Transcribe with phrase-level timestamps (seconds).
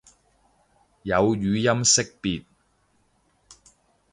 [1.03, 2.45] 有語音識別